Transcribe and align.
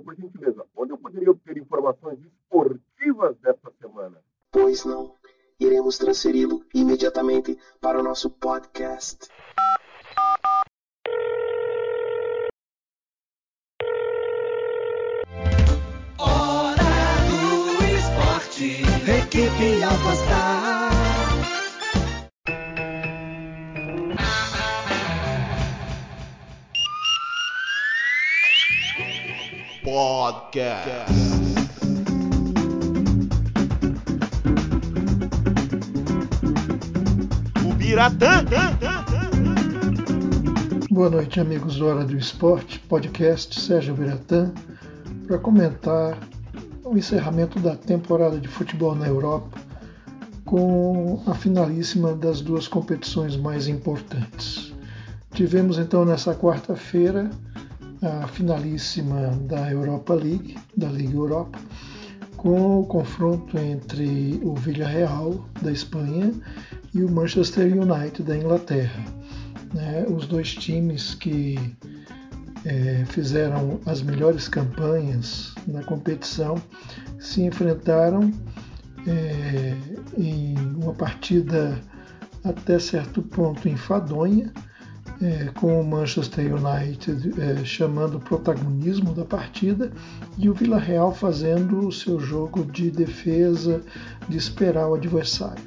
Por 0.00 0.14
gentileza, 0.14 0.64
onde 0.76 0.92
eu 0.92 0.98
poderia 0.98 1.30
obter 1.30 1.56
informações 1.56 2.18
esportivas 2.20 3.36
desta 3.38 3.72
semana? 3.80 4.22
Pois 4.50 4.84
não. 4.84 5.14
Iremos 5.58 5.96
transferi-lo 5.96 6.64
imediatamente 6.74 7.58
para 7.80 7.98
o 7.98 8.02
nosso 8.02 8.28
podcast. 8.30 9.28
Podcast. 30.26 30.90
O 37.64 37.74
Biratã. 37.74 38.44
Boa 40.90 41.10
noite, 41.10 41.38
amigos 41.38 41.76
do 41.76 41.86
Hora 41.86 42.04
do 42.04 42.16
Esporte, 42.16 42.80
podcast 42.88 43.60
Sérgio 43.60 43.94
Biratã, 43.94 44.50
para 45.28 45.38
comentar 45.38 46.18
o 46.82 46.98
encerramento 46.98 47.60
da 47.60 47.76
temporada 47.76 48.40
de 48.40 48.48
futebol 48.48 48.96
na 48.96 49.06
Europa 49.06 49.56
com 50.44 51.22
a 51.28 51.34
finalíssima 51.34 52.14
das 52.14 52.40
duas 52.40 52.66
competições 52.66 53.36
mais 53.36 53.68
importantes. 53.68 54.74
Tivemos 55.30 55.78
então 55.78 56.04
nessa 56.04 56.34
quarta-feira 56.34 57.30
a 58.02 58.26
finalíssima 58.26 59.30
da 59.48 59.70
Europa 59.70 60.14
League, 60.14 60.56
da 60.76 60.88
Liga 60.88 61.16
Europa, 61.16 61.58
com 62.36 62.80
o 62.80 62.86
confronto 62.86 63.58
entre 63.58 64.40
o 64.42 64.54
Villarreal 64.54 65.44
da 65.62 65.72
Espanha 65.72 66.32
e 66.94 67.02
o 67.02 67.10
Manchester 67.10 67.66
United 67.66 68.22
da 68.22 68.36
Inglaterra. 68.36 69.04
Né? 69.74 70.04
Os 70.08 70.26
dois 70.26 70.54
times 70.54 71.14
que 71.14 71.58
é, 72.64 73.04
fizeram 73.06 73.80
as 73.86 74.02
melhores 74.02 74.48
campanhas 74.48 75.54
na 75.66 75.82
competição 75.84 76.56
se 77.18 77.42
enfrentaram 77.42 78.32
é, 79.06 79.74
em 80.18 80.54
uma 80.76 80.92
partida 80.92 81.80
até 82.44 82.78
certo 82.78 83.22
ponto 83.22 83.68
enfadonha, 83.68 84.52
é, 85.22 85.46
com 85.54 85.80
o 85.80 85.84
Manchester 85.84 86.54
United 86.54 87.34
é, 87.40 87.64
chamando 87.64 88.16
o 88.16 88.20
protagonismo 88.20 89.14
da 89.14 89.24
partida 89.24 89.90
e 90.36 90.48
o 90.48 90.54
Villarreal 90.54 91.14
fazendo 91.14 91.86
o 91.86 91.92
seu 91.92 92.20
jogo 92.20 92.64
de 92.64 92.90
defesa, 92.90 93.80
de 94.28 94.36
esperar 94.36 94.88
o 94.88 94.94
adversário. 94.94 95.64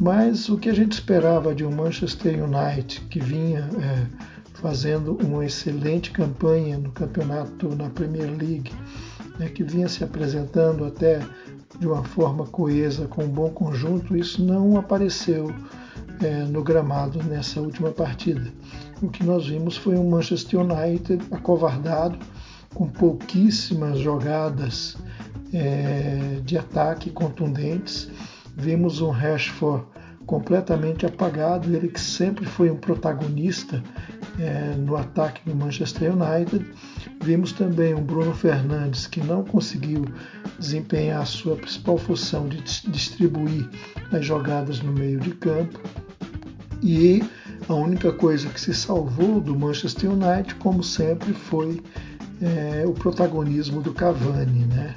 Mas 0.00 0.48
o 0.48 0.56
que 0.56 0.70
a 0.70 0.74
gente 0.74 0.92
esperava 0.92 1.54
de 1.54 1.64
um 1.64 1.70
Manchester 1.70 2.42
United 2.42 3.02
que 3.10 3.20
vinha 3.20 3.68
é, 3.78 4.06
fazendo 4.54 5.18
uma 5.22 5.44
excelente 5.44 6.10
campanha 6.10 6.78
no 6.78 6.90
campeonato 6.90 7.74
na 7.76 7.90
Premier 7.90 8.30
League, 8.30 8.72
né, 9.38 9.48
que 9.48 9.62
vinha 9.62 9.88
se 9.88 10.02
apresentando 10.02 10.84
até 10.84 11.20
de 11.78 11.86
uma 11.86 12.02
forma 12.02 12.46
coesa, 12.46 13.06
com 13.06 13.24
um 13.24 13.28
bom 13.28 13.50
conjunto, 13.50 14.16
isso 14.16 14.44
não 14.44 14.76
apareceu 14.76 15.54
é, 16.22 16.44
no 16.44 16.62
gramado 16.62 17.22
nessa 17.22 17.60
última 17.60 17.90
partida. 17.90 18.52
O 19.02 19.08
que 19.08 19.24
nós 19.24 19.46
vimos 19.46 19.76
foi 19.76 19.96
um 19.96 20.08
Manchester 20.10 20.60
United 20.60 21.24
acovardado, 21.30 22.18
com 22.74 22.88
pouquíssimas 22.88 23.98
jogadas 23.98 24.96
é, 25.52 26.40
de 26.44 26.56
ataque 26.56 27.10
contundentes. 27.10 28.08
Vimos 28.56 29.00
um 29.00 29.10
Rashford 29.10 29.84
completamente 30.26 31.04
apagado, 31.04 31.74
ele 31.74 31.88
que 31.88 32.00
sempre 32.00 32.44
foi 32.44 32.70
um 32.70 32.76
protagonista 32.76 33.82
é, 34.38 34.76
no 34.76 34.96
ataque 34.96 35.42
do 35.44 35.56
Manchester 35.56 36.12
United. 36.12 36.64
Vimos 37.20 37.52
também 37.52 37.94
um 37.94 38.02
Bruno 38.02 38.32
Fernandes 38.32 39.06
que 39.08 39.20
não 39.20 39.42
conseguiu 39.42 40.04
desempenhar 40.58 41.22
a 41.22 41.24
sua 41.24 41.56
principal 41.56 41.98
função 41.98 42.46
de 42.48 42.62
distribuir 42.88 43.68
as 44.12 44.24
jogadas 44.24 44.80
no 44.80 44.92
meio 44.92 45.18
de 45.18 45.30
campo. 45.30 45.80
E 46.82 47.22
a 47.68 47.74
única 47.74 48.12
coisa 48.12 48.48
que 48.48 48.60
se 48.60 48.74
salvou 48.74 49.40
do 49.40 49.58
Manchester 49.58 50.10
United, 50.10 50.54
como 50.56 50.82
sempre, 50.82 51.32
foi 51.32 51.82
é, 52.40 52.84
o 52.86 52.92
protagonismo 52.92 53.82
do 53.82 53.92
Cavani, 53.92 54.64
né? 54.66 54.94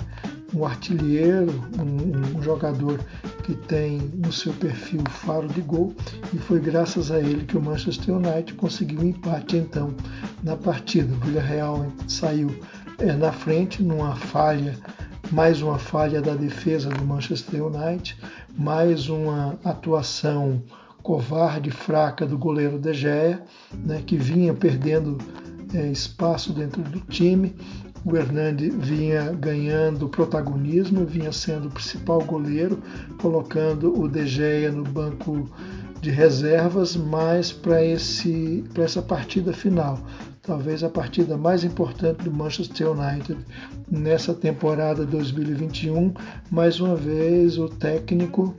um 0.56 0.66
artilheiro, 0.66 1.52
um, 1.80 2.38
um, 2.38 2.42
jogador 2.42 3.00
que 3.44 3.56
tem 3.56 3.98
no 4.16 4.32
seu 4.32 4.54
perfil 4.54 5.02
faro 5.10 5.48
de 5.48 5.62
gol 5.62 5.94
e 6.34 6.38
foi 6.38 6.60
graças 6.60 7.12
a 7.12 7.20
ele 7.20 7.44
que 7.46 7.58
o 7.58 7.62
Manchester 7.62 8.16
United 8.16 8.54
conseguiu 8.54 9.02
um 9.02 9.06
empate 9.06 9.58
então 9.58 9.94
na 10.44 10.56
partida. 10.56 11.14
O 11.14 11.20
Villarreal 11.26 11.88
saiu 12.08 12.56
é, 13.00 13.14
na 13.14 13.32
frente 13.32 13.82
numa 13.82 14.16
falha, 14.16 14.78
mais 15.32 15.62
uma 15.62 15.80
falha 15.80 16.22
da 16.22 16.36
defesa 16.36 16.90
do 16.90 17.04
Manchester 17.04 17.66
United, 17.66 18.16
mais 18.56 19.10
uma 19.10 19.58
atuação 19.64 20.62
covarde, 21.04 21.70
fraca 21.70 22.26
do 22.26 22.38
goleiro 22.38 22.80
De 22.80 22.94
Gea, 22.94 23.44
né, 23.74 24.02
que 24.06 24.16
vinha 24.16 24.54
perdendo 24.54 25.18
é, 25.74 25.92
espaço 25.92 26.54
dentro 26.54 26.82
do 26.82 27.02
time. 27.02 27.54
O 28.06 28.18
Hernandes 28.18 28.74
vinha 28.76 29.32
ganhando 29.34 30.10
protagonismo, 30.10 31.06
vinha 31.06 31.32
sendo 31.32 31.68
o 31.68 31.72
principal 31.72 32.22
goleiro, 32.24 32.82
colocando 33.22 33.98
o 33.98 34.08
De 34.10 34.26
Gea 34.26 34.72
no 34.72 34.84
banco 34.84 35.50
de 36.02 36.10
reservas, 36.10 36.98
mas 36.98 37.54
para 37.54 37.82
essa 37.82 39.02
partida 39.02 39.54
final, 39.54 39.98
talvez 40.42 40.84
a 40.84 40.90
partida 40.90 41.38
mais 41.38 41.64
importante 41.64 42.24
do 42.24 42.32
Manchester 42.32 42.92
United 42.92 43.38
nessa 43.90 44.34
temporada 44.34 45.06
2021, 45.06 46.14
mais 46.52 46.82
uma 46.82 46.96
vez 46.96 47.58
o 47.58 47.70
técnico 47.70 48.54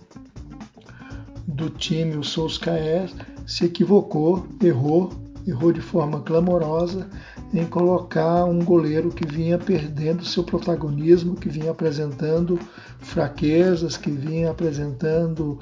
do 1.55 1.71
time, 1.71 2.17
o 2.17 2.25
Solskjaer, 2.25 3.09
se 3.47 3.65
equivocou, 3.65 4.47
errou, 4.63 5.13
errou 5.47 5.73
de 5.73 5.81
forma 5.81 6.21
clamorosa 6.21 7.09
em 7.53 7.65
colocar 7.65 8.45
um 8.45 8.65
goleiro 8.65 9.11
que 9.11 9.27
vinha 9.27 9.57
perdendo 9.59 10.25
seu 10.25 10.43
protagonismo, 10.43 11.37
que 11.37 11.49
vinha 11.49 11.71
apresentando 11.71 12.59
fraquezas, 12.99 13.97
que 13.97 14.11
vinha 14.11 14.51
apresentando 14.51 15.59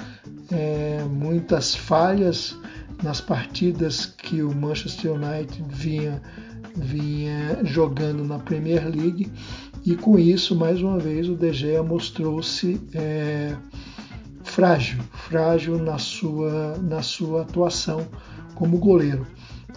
é, 0.50 1.04
muitas 1.04 1.74
falhas 1.74 2.56
nas 3.02 3.20
partidas 3.20 4.06
que 4.06 4.42
o 4.42 4.54
Manchester 4.54 5.12
United 5.12 5.62
vinha, 5.68 6.22
vinha 6.74 7.58
jogando 7.64 8.24
na 8.24 8.38
Premier 8.38 8.88
League. 8.88 9.30
E 9.84 9.96
com 9.96 10.18
isso, 10.18 10.54
mais 10.54 10.80
uma 10.80 10.98
vez, 10.98 11.28
o 11.28 11.34
De 11.34 11.52
Gea 11.52 11.82
mostrou-se 11.82 12.80
é, 12.94 13.54
frágil, 14.52 15.00
frágil 15.28 15.78
na 15.78 15.98
sua, 15.98 16.76
na 16.78 17.02
sua 17.02 17.40
atuação 17.40 18.06
como 18.54 18.78
goleiro. 18.78 19.26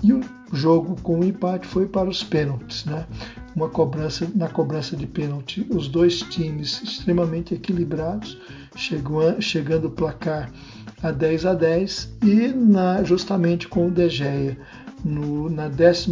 E 0.03 0.11
o 0.11 0.19
jogo 0.51 0.99
com 1.01 1.21
o 1.21 1.23
empate 1.23 1.65
foi 1.65 1.87
para 1.87 2.09
os 2.09 2.21
pênaltis, 2.21 2.83
né? 2.83 3.07
Uma 3.55 3.69
cobrança 3.69 4.29
na 4.35 4.49
cobrança 4.49 4.97
de 4.97 5.07
pênalti, 5.07 5.65
os 5.69 5.87
dois 5.87 6.19
times 6.23 6.81
extremamente 6.83 7.53
equilibrados, 7.53 8.37
chegou, 8.75 9.41
chegando 9.41 9.87
o 9.87 9.91
placar 9.91 10.51
a 11.01 11.09
10 11.09 11.45
a 11.45 11.53
10 11.53 12.17
e 12.23 12.47
na, 12.49 13.01
justamente 13.03 13.69
com 13.69 13.87
o 13.87 13.91
De 13.91 14.09
Gea 14.09 14.57
no, 15.05 15.49
na 15.49 15.67
11 15.67 16.11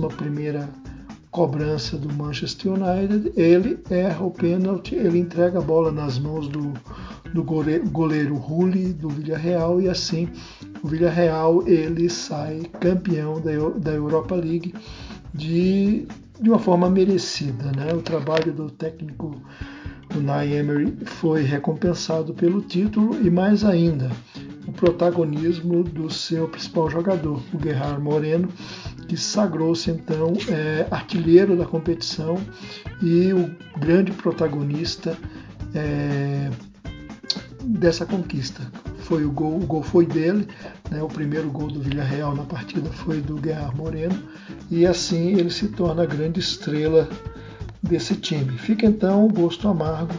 cobrança 1.33 1.97
do 1.97 2.13
Manchester 2.13 2.73
United, 2.73 3.33
ele 3.35 3.79
erra 3.89 4.23
o 4.23 4.29
pênalti, 4.29 4.93
ele 4.93 5.17
entrega 5.17 5.57
a 5.57 5.61
bola 5.61 5.91
nas 5.91 6.19
mãos 6.19 6.47
do, 6.47 6.71
do 7.33 7.43
goleiro, 7.43 7.89
goleiro 7.89 8.35
Rulli 8.35 8.93
do 8.93 9.09
Villarreal 9.09 9.81
e 9.81 9.89
assim 9.89 10.29
o 10.83 10.87
Villarreal 10.87 11.67
ele 11.67 12.07
sai 12.07 12.61
campeão 12.79 13.41
da, 13.41 13.51
da 13.79 13.91
Europa 13.91 14.35
League 14.35 14.75
de, 15.33 16.07
de 16.39 16.49
uma 16.49 16.59
forma 16.59 16.87
merecida. 16.87 17.71
Né? 17.75 17.91
O 17.95 18.01
trabalho 18.03 18.53
do 18.53 18.69
técnico 18.69 19.35
Unai 20.15 20.53
Emery 20.53 20.95
foi 21.03 21.41
recompensado 21.41 22.35
pelo 22.35 22.61
título 22.61 23.19
e 23.25 23.31
mais 23.31 23.65
ainda 23.65 24.11
o 24.67 24.71
protagonismo 24.71 25.83
do 25.83 26.09
seu 26.09 26.47
principal 26.47 26.89
jogador, 26.89 27.41
o 27.53 27.61
Gerard 27.61 28.01
Moreno, 28.01 28.49
que 29.07 29.17
sagrou-se 29.17 29.91
então 29.91 30.33
é, 30.49 30.87
artilheiro 30.89 31.55
da 31.57 31.65
competição 31.65 32.37
e 33.01 33.33
o 33.33 33.53
grande 33.77 34.11
protagonista 34.11 35.17
é, 35.73 36.49
dessa 37.63 38.05
conquista 38.05 38.61
foi 39.03 39.25
o 39.25 39.31
gol, 39.31 39.57
o 39.57 39.65
gol 39.65 39.83
foi 39.83 40.05
dele, 40.05 40.47
né? 40.89 41.03
o 41.03 41.07
primeiro 41.07 41.49
gol 41.51 41.67
do 41.67 41.81
Villarreal 41.81 42.35
na 42.35 42.43
partida 42.43 42.89
foi 42.89 43.21
do 43.21 43.35
Guerra 43.35 43.71
Moreno, 43.75 44.17
e 44.71 44.85
assim 44.85 45.33
ele 45.33 45.49
se 45.49 45.67
torna 45.67 46.03
a 46.03 46.05
grande 46.05 46.39
estrela 46.39 47.09
desse 47.81 48.15
time. 48.15 48.57
Fica 48.57 48.85
então 48.85 49.25
o 49.25 49.31
gosto 49.31 49.67
amargo 49.67 50.13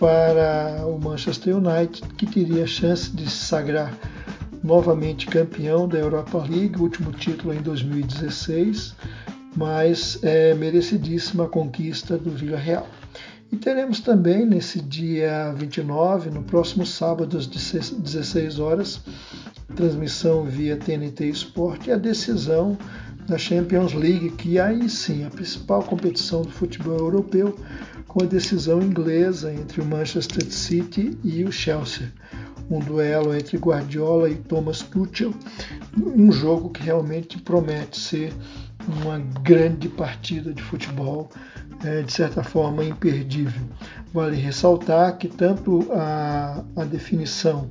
para 0.00 0.86
o 0.86 0.98
Manchester 0.98 1.58
United, 1.58 2.00
que 2.16 2.26
teria 2.26 2.66
chance 2.66 3.14
de 3.14 3.30
se 3.30 3.44
sagrar 3.44 3.92
novamente 4.64 5.26
campeão 5.26 5.86
da 5.86 5.98
Europa 5.98 6.38
League, 6.38 6.80
último 6.80 7.12
título 7.12 7.52
em 7.52 7.60
2016, 7.60 8.96
mas 9.54 10.18
é 10.22 10.54
merecidíssima 10.54 11.46
conquista 11.46 12.16
do 12.16 12.30
Villarreal. 12.30 12.88
E 13.52 13.56
teremos 13.56 14.00
também 14.00 14.46
nesse 14.46 14.80
dia 14.80 15.52
29, 15.52 16.30
no 16.30 16.44
próximo 16.44 16.86
sábado 16.86 17.36
às 17.36 17.46
16 17.46 18.58
horas, 18.58 19.02
transmissão 19.76 20.44
via 20.44 20.78
TNT 20.78 21.28
Sport 21.28 21.88
a 21.88 21.96
decisão 21.96 22.78
da 23.26 23.36
Champions 23.36 23.92
League, 23.92 24.30
que 24.30 24.58
aí 24.58 24.88
sim 24.88 25.24
a 25.24 25.30
principal 25.30 25.82
competição 25.82 26.42
do 26.42 26.50
futebol 26.50 26.98
europeu, 26.98 27.54
com 28.10 28.24
a 28.24 28.26
decisão 28.26 28.82
inglesa 28.82 29.54
entre 29.54 29.80
o 29.80 29.84
Manchester 29.84 30.44
City 30.52 31.16
e 31.22 31.44
o 31.44 31.52
Chelsea. 31.52 32.12
Um 32.68 32.80
duelo 32.80 33.32
entre 33.32 33.56
Guardiola 33.56 34.28
e 34.28 34.34
Thomas 34.34 34.82
Tuchel, 34.82 35.32
um 35.96 36.32
jogo 36.32 36.70
que 36.70 36.82
realmente 36.82 37.38
promete 37.38 38.00
ser 38.00 38.32
uma 39.00 39.20
grande 39.42 39.88
partida 39.88 40.52
de 40.52 40.60
futebol 40.60 41.30
é, 41.84 42.02
de 42.02 42.12
certa 42.12 42.42
forma 42.42 42.82
imperdível. 42.82 43.62
Vale 44.12 44.36
ressaltar 44.36 45.16
que 45.16 45.28
tanto 45.28 45.86
a, 45.92 46.64
a 46.74 46.84
definição 46.84 47.68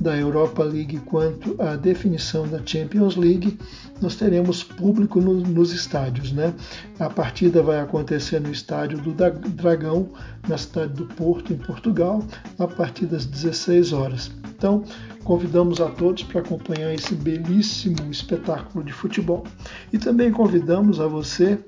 da 0.00 0.16
Europa 0.16 0.62
League 0.62 0.98
quanto 1.06 1.60
a 1.60 1.76
definição 1.76 2.46
da 2.48 2.60
Champions 2.64 3.16
League, 3.16 3.58
nós 4.00 4.16
teremos 4.16 4.62
público 4.62 5.20
no, 5.20 5.34
nos 5.34 5.72
estádios. 5.72 6.32
Né? 6.32 6.52
A 6.98 7.08
partida 7.08 7.62
vai 7.62 7.80
acontecer 7.80 8.40
no 8.40 8.50
estádio 8.50 8.98
do 8.98 9.12
Dragão, 9.12 10.08
na 10.48 10.58
cidade 10.58 10.92
do 10.94 11.06
Porto, 11.06 11.52
em 11.52 11.58
Portugal, 11.58 12.22
a 12.58 12.66
partir 12.66 13.06
das 13.06 13.24
16 13.24 13.92
horas. 13.92 14.30
Então, 14.56 14.84
convidamos 15.24 15.80
a 15.80 15.88
todos 15.88 16.22
para 16.22 16.40
acompanhar 16.40 16.92
esse 16.92 17.14
belíssimo 17.14 18.10
espetáculo 18.10 18.84
de 18.84 18.92
futebol. 18.92 19.44
E 19.92 19.98
também 19.98 20.30
convidamos 20.30 21.00
a 21.00 21.06
você 21.06 21.58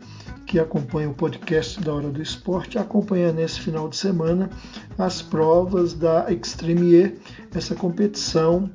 que 0.46 0.58
acompanha 0.60 1.10
o 1.10 1.14
podcast 1.14 1.80
da 1.80 1.92
Hora 1.92 2.08
do 2.08 2.22
Esporte, 2.22 2.78
acompanha 2.78 3.32
nesse 3.32 3.60
final 3.60 3.88
de 3.88 3.96
semana 3.96 4.48
as 4.96 5.20
provas 5.20 5.92
da 5.92 6.32
Extreme 6.32 6.94
E, 6.94 7.18
essa 7.54 7.74
competição 7.74 8.70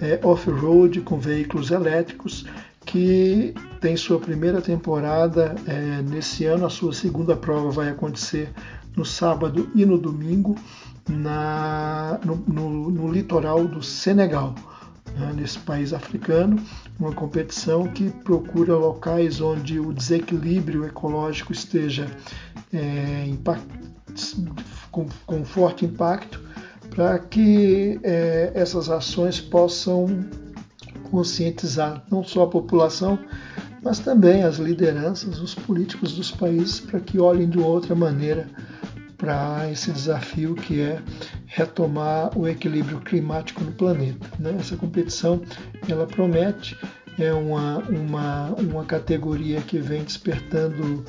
é, 0.00 0.20
off-road 0.22 1.00
com 1.00 1.18
veículos 1.18 1.70
elétricos 1.70 2.46
que 2.84 3.52
tem 3.80 3.96
sua 3.96 4.20
primeira 4.20 4.62
temporada 4.62 5.56
é, 5.66 6.02
nesse 6.02 6.44
ano. 6.44 6.66
A 6.66 6.70
sua 6.70 6.92
segunda 6.92 7.34
prova 7.34 7.70
vai 7.70 7.88
acontecer 7.88 8.52
no 8.96 9.04
sábado 9.04 9.68
e 9.74 9.84
no 9.84 9.98
domingo 9.98 10.54
na, 11.08 12.20
no, 12.24 12.36
no, 12.36 12.90
no 12.90 13.12
litoral 13.12 13.66
do 13.66 13.82
Senegal 13.82 14.54
né, 15.16 15.32
nesse 15.34 15.58
país 15.58 15.92
africano, 15.92 16.60
uma 16.98 17.12
competição 17.12 17.86
que 17.88 18.10
procura 18.10 18.76
locais 18.76 19.40
onde 19.40 19.80
o 19.80 19.92
desequilíbrio 19.92 20.84
ecológico 20.84 21.52
esteja 21.52 22.06
é, 22.72 23.32
com, 24.90 25.06
com, 25.26 25.44
forte 25.44 25.84
impacto, 25.84 26.40
para 26.94 27.18
que 27.18 27.98
é, 28.02 28.52
essas 28.54 28.88
ações 28.88 29.40
possam 29.40 30.06
conscientizar 31.10 32.04
não 32.10 32.22
só 32.22 32.44
a 32.44 32.48
população, 32.48 33.18
mas 33.82 33.98
também 34.00 34.42
as 34.42 34.56
lideranças, 34.56 35.40
os 35.40 35.54
políticos 35.54 36.14
dos 36.14 36.30
países, 36.30 36.80
para 36.80 37.00
que 37.00 37.18
olhem 37.18 37.48
de 37.48 37.58
outra 37.58 37.94
maneira 37.94 38.48
para 39.26 39.68
esse 39.72 39.90
desafio 39.90 40.54
que 40.54 40.80
é 40.80 41.02
retomar 41.46 42.38
o 42.38 42.46
equilíbrio 42.46 43.00
climático 43.00 43.64
no 43.64 43.72
planeta. 43.72 44.24
Né? 44.38 44.54
Essa 44.56 44.76
competição 44.76 45.42
ela 45.88 46.06
promete, 46.06 46.78
é 47.18 47.32
uma, 47.32 47.78
uma, 47.78 48.50
uma 48.50 48.84
categoria 48.84 49.60
que 49.60 49.78
vem 49.78 50.04
despertando 50.04 51.04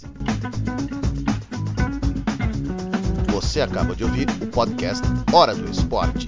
Você 3.28 3.60
acaba 3.60 3.94
de 3.94 4.04
ouvir 4.04 4.28
o 4.42 4.46
podcast 4.46 5.02
Hora 5.32 5.54
do 5.54 5.70
Esporte. 5.70 6.26